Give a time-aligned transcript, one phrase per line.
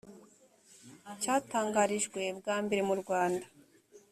[1.21, 3.45] cyatangarijwe bwa mbere murwanda